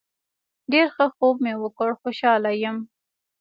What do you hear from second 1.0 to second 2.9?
خوب مې وکړ خوشحاله یم